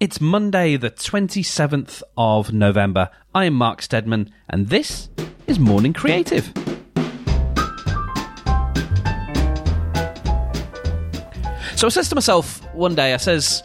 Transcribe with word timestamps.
It's 0.00 0.20
Monday, 0.20 0.76
the 0.76 0.92
27th 0.92 2.04
of 2.16 2.52
November. 2.52 3.10
I 3.34 3.46
am 3.46 3.54
Mark 3.54 3.82
Steadman, 3.82 4.32
and 4.48 4.68
this 4.68 5.08
is 5.48 5.58
Morning 5.58 5.92
Creative. 5.92 6.44
So 11.74 11.88
I 11.88 11.90
says 11.90 12.08
to 12.10 12.14
myself 12.14 12.62
one 12.74 12.94
day, 12.94 13.12
I 13.12 13.16
says, 13.16 13.64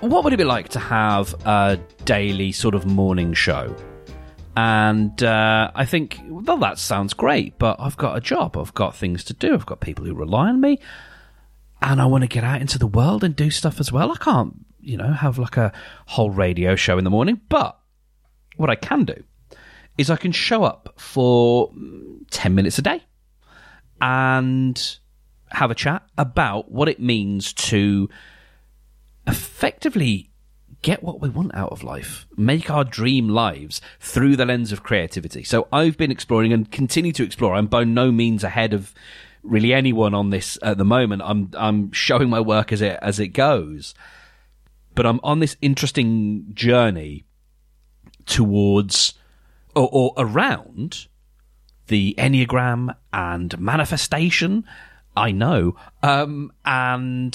what 0.00 0.24
would 0.24 0.32
it 0.32 0.38
be 0.38 0.44
like 0.44 0.70
to 0.70 0.78
have 0.78 1.34
a 1.46 1.78
daily 2.06 2.50
sort 2.50 2.74
of 2.74 2.86
morning 2.86 3.34
show? 3.34 3.76
And 4.56 5.22
uh, 5.22 5.70
I 5.74 5.84
think, 5.84 6.18
well, 6.28 6.56
that 6.56 6.78
sounds 6.78 7.12
great, 7.12 7.58
but 7.58 7.76
I've 7.78 7.98
got 7.98 8.16
a 8.16 8.22
job, 8.22 8.56
I've 8.56 8.72
got 8.72 8.96
things 8.96 9.22
to 9.24 9.34
do, 9.34 9.52
I've 9.52 9.66
got 9.66 9.80
people 9.80 10.06
who 10.06 10.14
rely 10.14 10.48
on 10.48 10.62
me, 10.62 10.78
and 11.82 12.00
I 12.00 12.06
want 12.06 12.22
to 12.22 12.28
get 12.28 12.42
out 12.42 12.62
into 12.62 12.78
the 12.78 12.86
world 12.86 13.22
and 13.22 13.36
do 13.36 13.50
stuff 13.50 13.80
as 13.80 13.92
well. 13.92 14.12
I 14.12 14.16
can't, 14.16 14.64
you 14.82 14.96
know, 14.96 15.12
have 15.12 15.38
like 15.38 15.56
a 15.56 15.72
whole 16.06 16.30
radio 16.30 16.76
show 16.76 16.98
in 16.98 17.04
the 17.04 17.10
morning, 17.10 17.40
but 17.48 17.78
what 18.56 18.70
I 18.70 18.74
can 18.74 19.04
do 19.04 19.22
is 19.98 20.10
I 20.10 20.16
can 20.16 20.32
show 20.32 20.64
up 20.64 20.94
for 20.96 21.70
mm, 21.72 22.18
10 22.30 22.54
minutes 22.54 22.78
a 22.78 22.82
day 22.82 23.02
and 24.00 24.98
have 25.50 25.70
a 25.70 25.74
chat 25.74 26.02
about 26.16 26.70
what 26.70 26.88
it 26.88 27.00
means 27.00 27.52
to 27.52 28.08
effectively 29.26 30.30
get 30.82 31.02
what 31.02 31.20
we 31.20 31.28
want 31.28 31.54
out 31.54 31.72
of 31.72 31.82
life, 31.82 32.26
make 32.36 32.70
our 32.70 32.84
dream 32.84 33.28
lives 33.28 33.80
through 33.98 34.36
the 34.36 34.46
lens 34.46 34.72
of 34.72 34.82
creativity. 34.82 35.44
So 35.44 35.68
I've 35.72 35.96
been 35.96 36.10
exploring 36.10 36.52
and 36.52 36.70
continue 36.70 37.12
to 37.12 37.24
explore. 37.24 37.54
I'm 37.54 37.66
by 37.66 37.84
no 37.84 38.10
means 38.10 38.44
ahead 38.44 38.72
of 38.72 38.94
really 39.42 39.72
anyone 39.72 40.14
on 40.14 40.30
this 40.30 40.58
at 40.62 40.78
the 40.78 40.84
moment. 40.84 41.22
I'm 41.24 41.50
I'm 41.54 41.92
showing 41.92 42.30
my 42.30 42.40
work 42.40 42.72
as 42.72 42.80
it 42.80 42.98
as 43.02 43.20
it 43.20 43.28
goes, 43.28 43.94
but 45.00 45.06
I'm 45.06 45.20
on 45.22 45.38
this 45.38 45.56
interesting 45.62 46.44
journey 46.52 47.24
towards 48.26 49.14
or, 49.74 49.88
or 49.90 50.12
around 50.18 51.06
the 51.86 52.14
enneagram 52.18 52.94
and 53.10 53.58
manifestation. 53.58 54.66
I 55.16 55.32
know, 55.32 55.74
um, 56.02 56.52
and 56.66 57.32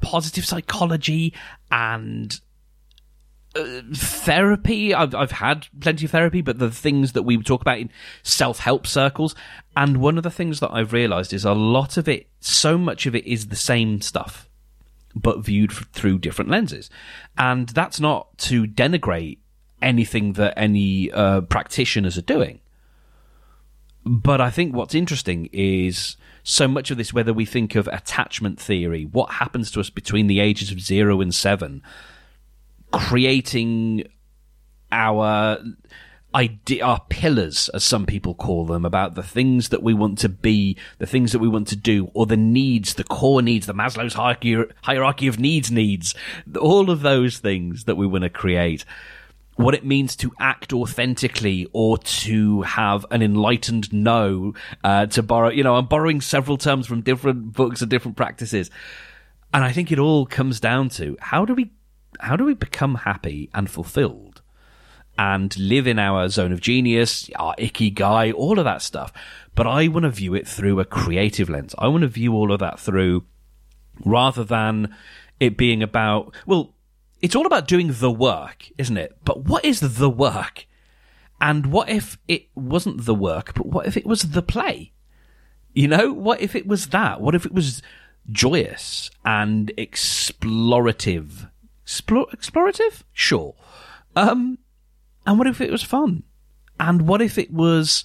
positive 0.00 0.46
psychology 0.46 1.34
and 1.68 2.40
uh, 3.56 3.80
therapy. 3.92 4.94
I've, 4.94 5.12
I've 5.12 5.32
had 5.32 5.66
plenty 5.80 6.04
of 6.04 6.12
therapy, 6.12 6.42
but 6.42 6.60
the 6.60 6.70
things 6.70 7.14
that 7.14 7.24
we 7.24 7.42
talk 7.42 7.60
about 7.60 7.80
in 7.80 7.90
self 8.22 8.60
help 8.60 8.86
circles. 8.86 9.34
And 9.76 9.96
one 9.96 10.16
of 10.16 10.22
the 10.22 10.30
things 10.30 10.60
that 10.60 10.70
I've 10.70 10.92
realized 10.92 11.32
is 11.32 11.44
a 11.44 11.54
lot 11.54 11.96
of 11.96 12.08
it, 12.08 12.28
so 12.38 12.78
much 12.78 13.06
of 13.06 13.16
it 13.16 13.26
is 13.26 13.48
the 13.48 13.56
same 13.56 14.00
stuff, 14.00 14.48
but 15.14 15.44
viewed 15.44 15.72
through 15.72 16.18
different 16.18 16.50
lenses. 16.50 16.90
And 17.36 17.68
that's 17.70 18.00
not 18.00 18.36
to 18.38 18.66
denigrate 18.66 19.38
anything 19.82 20.34
that 20.34 20.54
any 20.56 21.10
uh, 21.10 21.42
practitioners 21.42 22.16
are 22.18 22.22
doing. 22.22 22.60
But 24.04 24.40
I 24.40 24.50
think 24.50 24.74
what's 24.74 24.94
interesting 24.94 25.48
is 25.52 26.16
so 26.42 26.66
much 26.66 26.90
of 26.90 26.96
this, 26.96 27.12
whether 27.12 27.34
we 27.34 27.44
think 27.44 27.74
of 27.74 27.86
attachment 27.88 28.58
theory, 28.58 29.04
what 29.04 29.32
happens 29.32 29.70
to 29.72 29.80
us 29.80 29.90
between 29.90 30.26
the 30.26 30.40
ages 30.40 30.70
of 30.70 30.80
zero 30.80 31.20
and 31.20 31.34
seven, 31.34 31.82
creating 32.92 34.04
our 34.90 35.58
idea, 36.34 36.84
our 36.84 37.00
pillars, 37.08 37.68
as 37.70 37.84
some 37.84 38.06
people 38.06 38.34
call 38.34 38.66
them, 38.66 38.84
about 38.84 39.14
the 39.14 39.22
things 39.22 39.70
that 39.70 39.82
we 39.82 39.94
want 39.94 40.18
to 40.18 40.28
be, 40.28 40.76
the 40.98 41.06
things 41.06 41.32
that 41.32 41.38
we 41.38 41.48
want 41.48 41.68
to 41.68 41.76
do, 41.76 42.10
or 42.14 42.26
the 42.26 42.36
needs, 42.36 42.94
the 42.94 43.04
core 43.04 43.42
needs, 43.42 43.66
the 43.66 43.74
Maslow's 43.74 44.14
hierarchy, 44.14 45.26
of 45.26 45.38
needs 45.38 45.70
needs, 45.70 46.14
all 46.58 46.90
of 46.90 47.02
those 47.02 47.38
things 47.38 47.84
that 47.84 47.96
we 47.96 48.06
want 48.06 48.24
to 48.24 48.30
create. 48.30 48.84
What 49.56 49.74
it 49.74 49.84
means 49.84 50.16
to 50.16 50.32
act 50.40 50.72
authentically 50.72 51.68
or 51.72 51.98
to 51.98 52.62
have 52.62 53.04
an 53.10 53.20
enlightened 53.22 53.92
no, 53.92 54.54
uh, 54.82 55.06
to 55.06 55.22
borrow, 55.22 55.50
you 55.50 55.62
know, 55.62 55.76
I'm 55.76 55.86
borrowing 55.86 56.22
several 56.22 56.56
terms 56.56 56.86
from 56.86 57.02
different 57.02 57.52
books 57.52 57.82
and 57.82 57.90
different 57.90 58.16
practices. 58.16 58.70
And 59.52 59.62
I 59.62 59.72
think 59.72 59.92
it 59.92 59.98
all 59.98 60.24
comes 60.24 60.60
down 60.60 60.88
to 60.90 61.16
how 61.20 61.44
do 61.44 61.54
we 61.54 61.72
how 62.20 62.36
do 62.36 62.44
we 62.44 62.54
become 62.54 62.96
happy 62.96 63.50
and 63.54 63.70
fulfilled 63.70 64.39
and 65.20 65.54
live 65.58 65.86
in 65.86 65.98
our 65.98 66.30
zone 66.30 66.50
of 66.50 66.62
genius, 66.62 67.28
our 67.36 67.54
ikigai, 67.56 68.32
all 68.32 68.58
of 68.58 68.64
that 68.64 68.80
stuff? 68.80 69.12
But 69.54 69.66
I 69.66 69.86
want 69.88 70.04
to 70.04 70.10
view 70.10 70.34
it 70.34 70.48
through 70.48 70.80
a 70.80 70.86
creative 70.86 71.50
lens. 71.50 71.74
I 71.76 71.88
want 71.88 72.02
to 72.02 72.08
view 72.08 72.32
all 72.32 72.50
of 72.50 72.60
that 72.60 72.80
through 72.80 73.24
rather 74.02 74.44
than 74.44 74.96
it 75.38 75.58
being 75.58 75.82
about, 75.82 76.34
well, 76.46 76.74
it's 77.20 77.36
all 77.36 77.44
about 77.44 77.68
doing 77.68 77.92
the 77.92 78.10
work, 78.10 78.70
isn't 78.78 78.96
it? 78.96 79.18
But 79.22 79.44
what 79.44 79.62
is 79.62 79.80
the 79.80 80.08
work? 80.08 80.64
And 81.38 81.66
what 81.66 81.90
if 81.90 82.16
it 82.26 82.46
wasn't 82.54 83.04
the 83.04 83.14
work, 83.14 83.52
but 83.52 83.66
what 83.66 83.86
if 83.86 83.98
it 83.98 84.06
was 84.06 84.22
the 84.22 84.42
play? 84.42 84.92
You 85.74 85.88
know, 85.88 86.14
what 86.14 86.40
if 86.40 86.56
it 86.56 86.66
was 86.66 86.88
that? 86.88 87.20
What 87.20 87.34
if 87.34 87.44
it 87.44 87.52
was 87.52 87.82
joyous 88.30 89.10
and 89.22 89.70
explorative 89.76 91.50
Explor- 91.86 92.30
explorative? 92.30 93.02
Sure. 93.12 93.54
Um, 94.14 94.58
and 95.26 95.38
what 95.38 95.46
if 95.46 95.60
it 95.60 95.70
was 95.70 95.82
fun? 95.82 96.22
And 96.78 97.06
what 97.06 97.20
if 97.20 97.36
it 97.36 97.52
was 97.52 98.04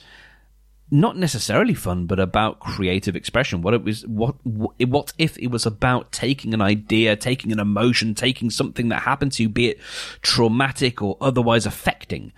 not 0.92 1.18
necessarily 1.18 1.74
fun, 1.74 2.06
but 2.06 2.20
about 2.20 2.60
creative 2.60 3.16
expression? 3.16 3.62
What 3.62 3.74
it 3.74 3.84
was, 3.84 4.06
what, 4.06 4.36
what 4.44 5.14
if 5.18 5.38
it 5.38 5.48
was 5.48 5.66
about 5.66 6.12
taking 6.12 6.54
an 6.54 6.62
idea, 6.62 7.16
taking 7.16 7.52
an 7.52 7.60
emotion, 7.60 8.16
taking 8.16 8.50
something 8.50 8.90
that 8.90 9.04
happened 9.04 9.32
to 9.34 9.44
you, 9.44 9.50
be 9.50 9.70
it 9.70 9.80
traumatic 10.22 11.02
or 11.02 11.18
otherwise 11.22 11.66
affecting 11.66 12.34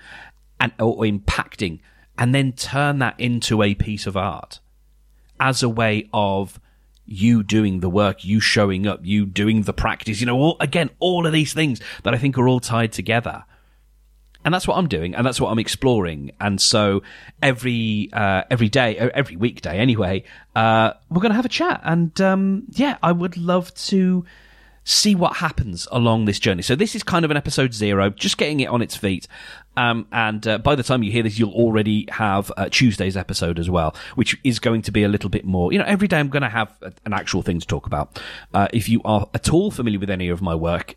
and, 0.59 0.71
or 0.79 0.97
impacting, 1.03 1.79
and 2.17 2.33
then 2.33 2.51
turn 2.53 2.99
that 2.99 3.19
into 3.19 3.61
a 3.61 3.75
piece 3.75 4.07
of 4.07 4.15
art 4.15 4.59
as 5.39 5.61
a 5.61 5.69
way 5.69 6.09
of 6.13 6.59
you 7.05 7.41
doing 7.41 7.79
the 7.79 7.89
work, 7.89 8.25
you 8.25 8.39
showing 8.39 8.85
up, 8.85 8.99
you 9.03 9.25
doing 9.25 9.63
the 9.63 9.73
practice, 9.73 10.19
you 10.19 10.25
know, 10.25 10.38
all, 10.38 10.57
again, 10.59 10.89
all 10.99 11.25
of 11.25 11.33
these 11.33 11.53
things 11.53 11.79
that 12.03 12.13
I 12.13 12.17
think 12.17 12.38
are 12.38 12.47
all 12.47 12.59
tied 12.59 12.91
together. 12.91 13.45
And 14.47 14.53
that's 14.53 14.65
what 14.65 14.77
I'm 14.77 14.87
doing, 14.87 15.13
and 15.13 15.27
that's 15.27 15.41
what 15.41 15.51
I'm 15.51 15.59
exploring. 15.59 16.31
And 16.39 16.61
so 16.61 17.03
every 17.41 18.09
uh, 18.13 18.43
every 18.49 18.69
day, 18.69 18.97
every 18.97 19.35
weekday, 19.35 19.77
anyway, 19.77 20.23
uh, 20.55 20.93
we're 21.09 21.19
going 21.19 21.31
to 21.31 21.35
have 21.35 21.43
a 21.43 21.49
chat. 21.49 21.81
And 21.83 22.21
um, 22.21 22.63
yeah, 22.69 22.97
I 23.03 23.11
would 23.11 23.35
love 23.35 23.73
to 23.73 24.23
see 24.85 25.15
what 25.15 25.35
happens 25.35 25.85
along 25.91 26.23
this 26.23 26.39
journey. 26.39 26.61
So 26.61 26.75
this 26.75 26.95
is 26.95 27.03
kind 27.03 27.25
of 27.25 27.31
an 27.31 27.35
episode 27.35 27.73
zero, 27.73 28.09
just 28.09 28.37
getting 28.37 28.61
it 28.61 28.67
on 28.67 28.81
its 28.81 28.95
feet. 28.95 29.27
Um, 29.75 30.07
and 30.13 30.47
uh, 30.47 30.59
by 30.59 30.75
the 30.75 30.83
time 30.83 31.03
you 31.03 31.11
hear 31.11 31.23
this, 31.23 31.37
you'll 31.37 31.51
already 31.51 32.07
have 32.09 32.49
uh, 32.55 32.69
Tuesday's 32.71 33.17
episode 33.17 33.59
as 33.59 33.69
well, 33.69 33.97
which 34.15 34.39
is 34.45 34.59
going 34.59 34.81
to 34.83 34.93
be 34.93 35.03
a 35.03 35.09
little 35.09 35.29
bit 35.29 35.43
more. 35.43 35.73
You 35.73 35.79
know, 35.79 35.85
every 35.85 36.07
day 36.07 36.19
I'm 36.19 36.29
going 36.29 36.43
to 36.43 36.47
have 36.47 36.73
a, 36.81 36.93
an 37.05 37.11
actual 37.11 37.41
thing 37.41 37.59
to 37.59 37.67
talk 37.67 37.85
about. 37.85 38.17
Uh, 38.53 38.69
if 38.71 38.87
you 38.87 39.01
are 39.03 39.27
at 39.33 39.51
all 39.51 39.71
familiar 39.71 39.99
with 39.99 40.09
any 40.09 40.29
of 40.29 40.41
my 40.41 40.55
work, 40.55 40.95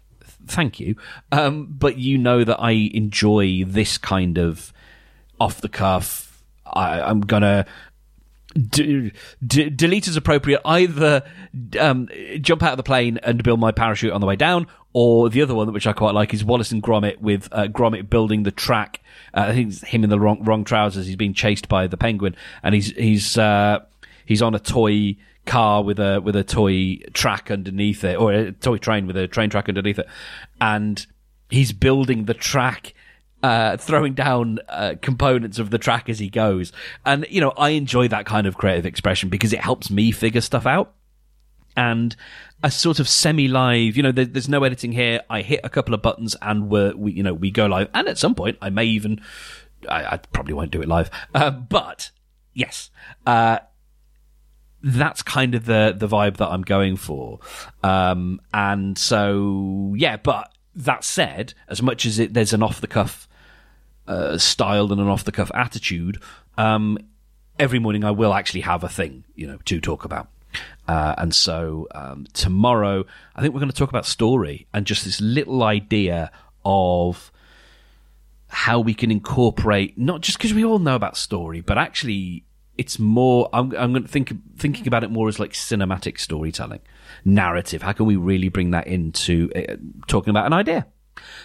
thank 0.51 0.81
you. 0.81 0.97
Um, 1.33 1.67
but 1.71 1.99
you 1.99 2.19
know 2.19 2.45
that 2.45 2.61
I 2.61 2.73
enjoy 2.73 3.65
this 3.65 3.99
kind 3.99 4.39
of 4.39 4.73
off 5.39 5.61
the 5.61 5.69
cuff. 5.69 6.43
I, 6.67 7.01
I'm 7.01 7.21
gonna 7.21 7.67
D- 8.55 9.13
d- 9.47 9.71
delete 9.71 10.09
as 10.09 10.17
appropriate. 10.17 10.61
Either 10.65 11.23
um, 11.79 12.09
jump 12.41 12.65
out 12.65 12.73
of 12.73 12.77
the 12.79 12.83
plane 12.83 13.19
and 13.23 13.43
build 13.45 13.61
my 13.61 13.71
parachute 13.71 14.13
on 14.13 14.21
the 14.21 14.27
way 14.27 14.35
down, 14.35 14.67
or 14.93 15.29
the 15.29 15.43
other 15.43 15.55
one, 15.55 15.73
which 15.73 15.87
I 15.87 15.93
quite 15.93 16.15
like, 16.15 16.35
is 16.35 16.45
Wallace 16.45 16.73
and 16.73 16.83
Gromit 16.83 17.21
with 17.21 17.49
uh, 17.53 17.69
Gromit 17.69 18.11
building 18.11 18.43
the 18.43 18.51
track. 18.51 19.01
Uh, 19.33 19.47
I 19.49 19.55
think 19.55 19.71
it's 19.71 19.83
him 19.83 20.03
in 20.03 20.11
the 20.11 20.19
wrong 20.19 20.43
wrong 20.43 20.65
trousers. 20.65 21.07
He's 21.07 21.15
being 21.15 21.33
chased 21.33 21.69
by 21.69 21.87
the 21.87 21.97
penguin, 21.97 22.35
and 22.65 22.75
he's 22.75 22.91
he's 22.91 23.39
uh, 23.39 23.81
he's 24.31 24.43
on 24.43 24.55
a 24.55 24.61
toy 24.61 25.17
car 25.45 25.83
with 25.83 25.99
a 25.99 26.21
with 26.21 26.37
a 26.37 26.45
toy 26.45 26.99
track 27.13 27.51
underneath 27.51 28.05
it, 28.05 28.17
or 28.17 28.33
a 28.33 28.53
toy 28.53 28.79
train 28.79 29.09
with 29.09 29.17
a 29.17 29.27
train 29.27 29.51
track 29.51 29.69
underneath 29.69 29.99
it, 29.99 30.07
and 30.61 31.05
he's 31.51 31.73
building 31.73 32.27
the 32.27 32.35
track 32.35 32.95
uh, 33.43 33.77
throwing 33.77 34.15
down 34.15 34.61
uh, 34.69 34.95
components 35.03 35.59
of 35.59 35.71
the 35.71 35.79
track 35.79 36.09
as 36.09 36.19
he 36.19 36.29
goes. 36.29 36.73
And, 37.05 37.27
you 37.29 37.41
know, 37.41 37.51
I 37.57 37.71
enjoy 37.71 38.09
that 38.09 38.27
kind 38.27 38.47
of 38.47 38.57
creative 38.57 38.87
expression 38.87 39.29
because 39.29 39.53
it 39.53 39.61
helps 39.61 39.91
me 39.91 40.13
figure 40.13 40.41
stuff 40.41 40.67
out. 40.67 40.95
And 41.77 42.15
a 42.63 42.71
sort 42.71 43.01
of 43.01 43.09
semi-live, 43.09 43.97
you 43.97 44.03
know, 44.03 44.13
there, 44.13 44.27
there's 44.27 44.49
no 44.49 44.63
editing 44.63 44.93
here. 44.93 45.23
I 45.31 45.41
hit 45.43 45.61
a 45.65 45.71
couple 45.71 45.95
of 45.95 46.03
buttons 46.03 46.37
and 46.43 46.69
we're, 46.69 46.95
we, 46.95 47.13
you 47.13 47.23
know, 47.23 47.33
we 47.33 47.51
go 47.51 47.67
live. 47.67 47.89
And 47.95 48.09
at 48.09 48.19
some 48.19 48.35
point, 48.35 48.59
I 48.61 48.71
may 48.71 48.85
even, 48.85 49.21
I, 49.89 50.05
I 50.05 50.17
probably 50.19 50.55
won't 50.55 50.71
do 50.71 50.83
it 50.83 50.89
live. 50.89 51.11
Uh, 51.35 51.51
but 51.51 52.11
yes, 52.53 52.91
uh, 53.27 53.61
that's 54.83 55.23
kind 55.23 55.55
of 55.55 55.67
the 55.67 55.95
the 55.97 56.09
vibe 56.09 56.39
that 56.39 56.49
I'm 56.49 56.63
going 56.63 56.97
for. 56.97 57.41
Um, 57.83 58.41
and 58.53 58.97
so 58.97 59.95
yeah, 59.97 60.17
but 60.17 60.53
that 60.75 61.05
said, 61.05 61.55
as 61.69 61.83
much 61.83 62.07
as 62.07 62.19
it, 62.19 62.35
there's 62.35 62.53
an 62.53 62.63
off 62.63 62.81
the 62.81 62.87
cuff 62.87 63.29
uh, 64.07 64.39
style 64.39 64.93
and 64.93 65.01
an 65.01 65.09
off 65.09 65.25
the 65.25 65.33
cuff 65.33 65.51
attitude, 65.55 66.23
um, 66.57 66.99
every 67.59 67.79
morning 67.79 68.05
I 68.05 68.11
will 68.11 68.35
actually 68.35 68.63
have 68.63 68.85
a 68.85 68.89
thing, 68.89 69.25
you 69.35 69.47
know, 69.47 69.59
to 69.67 69.81
talk 69.81 70.05
about. 70.05 70.29
Uh, 70.89 71.15
and 71.19 71.35
so 71.35 71.87
um, 71.95 72.27
tomorrow, 72.33 73.05
I 73.37 73.41
think 73.41 73.55
we're 73.55 73.61
going 73.61 73.71
to 73.71 73.77
talk 73.77 73.91
about 73.91 74.07
story 74.07 74.67
and 74.75 74.87
just 74.87 75.05
this 75.05 75.21
little 75.21 75.63
idea 75.63 76.33
of 76.65 77.31
how 78.49 78.81
we 78.81 78.95
can 78.95 79.13
incorporate 79.13 79.97
not 79.97 80.23
just 80.23 80.39
because 80.39 80.53
we 80.53 80.65
all 80.65 80.81
know 80.81 80.97
about 80.97 81.17
story, 81.17 81.61
but 81.61 81.79
actually 81.79 82.45
it's 82.81 82.99
more. 82.99 83.51
I'm, 83.53 83.77
I'm 83.77 83.93
going 83.93 84.05
to 84.05 84.09
think 84.09 84.33
thinking 84.57 84.89
about 84.89 85.05
it 85.05 85.11
more 85.11 85.29
as 85.29 85.39
like 85.39 85.53
cinematic 85.53 86.19
storytelling, 86.19 86.81
narrative. 87.27 87.83
How 87.83 87.93
can 87.93 88.07
we 88.07 88.17
really 88.17 88.49
bring 88.49 88.71
that 88.71 88.87
into 88.87 89.51
uh, 89.55 89.77
talking 90.07 90.31
about 90.31 90.47
an 90.47 90.55
idea? 90.55 90.87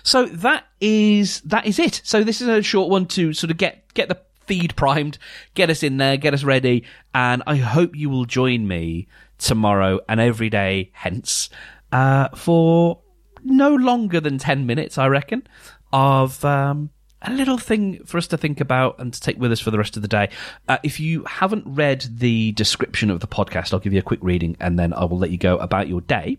So 0.04 0.28
that 0.28 0.64
is 0.80 1.42
that 1.42 1.66
is 1.66 1.78
it. 1.78 2.00
So 2.06 2.24
this 2.24 2.40
is 2.40 2.48
a 2.48 2.62
short 2.62 2.90
one 2.90 3.06
to 3.08 3.34
sort 3.34 3.52
of 3.52 3.58
get 3.58 3.94
get 3.94 4.08
the 4.08 4.18
feed 4.46 4.78
primed, 4.78 5.18
get 5.56 5.70
us 5.70 5.84
in 5.84 5.98
there, 5.98 6.16
get 6.16 6.34
us 6.34 6.46
ready, 6.46 6.86
and 7.14 7.44
I 7.46 7.58
hope 7.58 7.98
you 7.98 8.10
will 8.10 8.26
join 8.26 8.66
me 8.66 9.10
tomorrow 9.38 10.00
and 10.08 10.22
every 10.22 10.50
day 10.50 10.92
hence 10.94 11.50
uh, 11.92 12.30
for 12.30 13.02
no 13.44 13.76
longer 13.76 14.22
than 14.22 14.38
ten 14.38 14.66
minutes, 14.66 14.98
I 14.98 15.08
reckon, 15.08 15.46
of 15.92 16.46
um, 16.46 16.92
a 17.22 17.32
little 17.32 17.58
thing 17.58 18.04
for 18.06 18.18
us 18.18 18.28
to 18.28 18.38
think 18.38 18.62
about 18.62 19.00
and 19.00 19.14
to 19.14 19.20
take 19.20 19.38
with 19.38 19.52
us 19.52 19.60
for 19.60 19.72
the 19.72 19.78
rest 19.78 19.96
of 19.96 20.02
the 20.02 20.08
day. 20.08 20.30
Uh, 20.68 20.78
if 20.84 21.00
you 21.00 21.24
haven't 21.24 21.64
read 21.66 22.06
the 22.10 22.52
description 22.54 23.10
of 23.10 23.20
the 23.20 23.28
podcast, 23.28 23.74
I'll 23.74 23.80
give 23.80 23.94
you 23.94 24.00
a 24.00 24.04
quick 24.04 24.20
reading 24.22 24.56
and 24.60 24.78
then 24.78 24.94
I 24.94 25.06
will 25.06 25.18
let 25.18 25.32
you 25.32 25.38
go 25.38 25.58
about 25.58 25.88
your 25.88 26.02
day. 26.02 26.38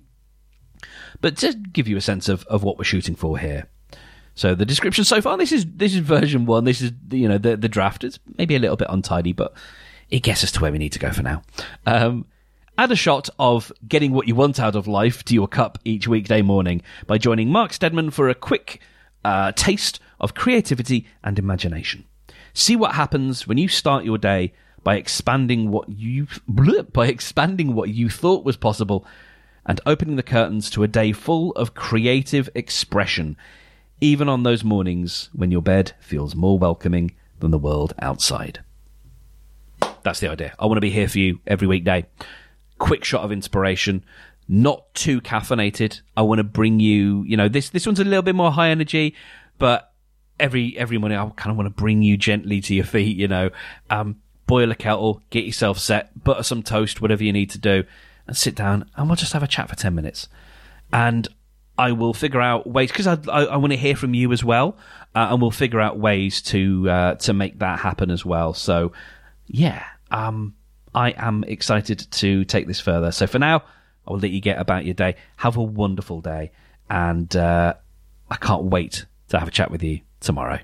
But 1.21 1.37
to 1.39 1.55
give 1.55 1.89
you 1.89 1.97
a 1.97 2.03
sense 2.03 2.29
of, 2.29 2.45
of 2.47 2.63
what 2.63 2.79
we're 2.79 2.85
shooting 2.85 3.15
for 3.15 3.39
here. 3.39 3.67
So 4.35 4.55
the 4.55 4.67
description 4.67 5.05
so 5.05 5.23
far, 5.23 5.39
this 5.39 5.51
is 5.51 5.65
this 5.67 5.95
is 5.95 6.01
version 6.01 6.45
one. 6.45 6.65
This 6.65 6.83
is 6.83 6.93
you 7.11 7.27
know 7.27 7.39
the 7.39 7.57
the 7.57 7.71
draft. 7.71 8.05
It's 8.05 8.19
maybe 8.37 8.55
a 8.55 8.59
little 8.59 8.77
bit 8.77 8.89
untidy, 8.91 9.33
but 9.33 9.55
it 10.11 10.21
gets 10.21 10.45
us 10.45 10.53
to 10.53 10.61
where 10.61 10.71
we 10.71 10.79
need 10.79 10.93
to 10.93 10.99
go 10.99 11.11
for 11.11 11.23
now. 11.23 11.43
Um, 11.87 12.27
add 12.77 12.93
a 12.93 12.97
shot 12.97 13.31
of 13.39 13.73
getting 13.89 14.13
what 14.13 14.29
you 14.29 14.35
want 14.35 14.61
out 14.61 14.77
of 14.77 14.87
life 14.87 15.25
to 15.25 15.35
your 15.35 15.49
cup 15.49 15.79
each 15.87 16.07
weekday 16.07 16.43
morning 16.43 16.83
by 17.07 17.17
joining 17.17 17.51
Mark 17.51 17.73
Steadman 17.73 18.11
for 18.11 18.29
a 18.29 18.35
quick 18.35 18.83
uh, 19.27 19.53
taste 19.53 19.99
of 20.21 20.35
creativity 20.35 21.07
and 21.25 21.39
imagination. 21.39 22.05
See 22.55 22.77
what 22.77 22.95
happens 22.95 23.47
when 23.47 23.59
you 23.59 23.67
start 23.67 24.05
your 24.05 24.19
day 24.19 24.53
by 24.85 24.97
expanding 24.97 25.71
what 25.73 25.89
you 25.89 26.29
by 26.93 27.09
expanding 27.09 27.75
what 27.75 27.89
you 27.89 28.09
thought 28.09 28.45
was 28.45 28.57
possible 28.57 29.05
and 29.67 29.81
opening 29.85 30.15
the 30.15 30.23
curtains 30.23 30.71
to 30.71 30.85
a 30.85 30.89
day 30.89 31.11
full 31.11 31.51
of 31.53 31.75
creative 31.75 32.49
expression 32.55 33.37
even 34.01 34.29
on 34.29 34.45
those 34.45 34.63
mornings 34.63 35.29
when 35.33 35.51
your 35.51 35.63
bed 35.63 35.93
feels 35.99 36.37
more 36.37 36.57
welcoming 36.57 37.11
than 37.41 37.51
the 37.51 37.59
world 37.59 37.95
outside. 37.99 38.63
That's 40.05 40.21
the 40.21 40.31
idea. 40.31 40.55
I 40.61 40.67
want 40.67 40.77
to 40.77 40.83
be 40.83 40.91
here 40.91 41.09
for 41.09 41.19
you 41.19 41.41
every 41.49 41.67
weekday. 41.67 42.07
Quick 42.79 43.03
shot 43.03 43.25
of 43.25 43.33
inspiration, 43.33 44.05
not 44.49 44.95
too 44.95 45.21
caffeinated. 45.21 46.01
I 46.17 46.23
want 46.23 46.39
to 46.39 46.45
bring 46.45 46.81
you, 46.81 47.25
you 47.25 47.37
know, 47.37 47.49
this 47.49 47.71
this 47.71 47.87
one's 47.87 48.01
a 48.01 48.05
little 48.05 48.23
bit 48.23 48.35
more 48.35 48.53
high 48.53 48.71
energy, 48.71 49.15
but 49.59 49.93
every 50.39 50.77
every 50.79 50.99
morning 50.99 51.19
I 51.19 51.29
kind 51.31 51.51
of 51.51 51.57
want 51.57 51.67
to 51.67 51.75
bring 51.75 52.03
you 52.03 52.17
gently 52.17 52.61
to 52.63 52.75
your 52.75 52.85
feet, 52.97 53.17
you 53.17 53.29
know. 53.29 53.51
Um, 53.91 54.21
boil 54.47 54.71
a 54.71 54.75
kettle, 54.75 55.23
get 55.31 55.45
yourself 55.45 55.79
set, 55.79 56.23
butter 56.23 56.43
some 56.43 56.63
toast, 56.63 57.01
whatever 57.01 57.25
you 57.25 57.33
need 57.33 57.51
to 57.51 57.59
do, 57.59 57.85
and 58.27 58.37
sit 58.37 58.55
down 58.55 58.89
and 58.97 59.09
we'll 59.09 59.17
just 59.17 59.33
have 59.33 59.43
a 59.43 59.49
chat 59.49 59.69
for 59.69 59.75
10 59.75 59.95
minutes. 59.95 60.29
And 60.93 61.27
I 61.77 61.93
will 61.93 62.15
figure 62.15 62.41
out 62.41 62.67
ways 62.67 62.91
because 62.91 63.07
I, 63.07 63.19
I, 63.29 63.45
I 63.47 63.57
want 63.57 63.73
to 63.73 63.77
hear 63.77 63.97
from 63.97 64.15
you 64.15 64.33
as 64.33 64.45
well, 64.45 64.79
uh, 65.15 65.29
and 65.31 65.43
we'll 65.43 65.51
figure 65.51 65.81
out 65.81 65.99
ways 65.99 66.41
to 66.43 66.89
uh, 66.89 67.15
to 67.17 67.33
make 67.33 67.59
that 67.59 67.81
happen 67.81 68.11
as 68.11 68.25
well. 68.25 68.55
So, 68.55 68.93
yeah, 69.47 69.85
um, 70.11 70.55
I 70.95 71.11
am 71.11 71.45
excited 71.45 72.11
to 72.11 72.45
take 72.45 72.67
this 72.67 72.81
further. 72.81 73.13
So 73.13 73.27
for 73.27 73.39
now, 73.39 73.63
I 74.07 74.13
will 74.13 74.21
let 74.21 74.31
you 74.31 74.41
get 74.41 74.59
about 74.59 74.85
your 74.85 74.95
day. 74.95 75.17
Have 75.39 75.57
a 75.57 75.63
wonderful 75.63 76.21
day, 76.21 76.53
and 76.89 77.35
uh, 77.35 77.75
I 78.31 78.37
can't 78.37 78.65
wait 78.65 79.07
to 79.29 79.39
have 79.39 79.49
a 79.49 79.51
chat 79.53 79.71
with 79.71 79.83
you 79.83 80.01
tomorrow. 80.21 80.61